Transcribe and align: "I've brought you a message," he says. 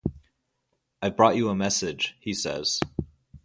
"I've 1.03 1.15
brought 1.15 1.35
you 1.35 1.49
a 1.49 1.55
message," 1.55 2.17
he 2.19 2.33
says. 2.33 2.79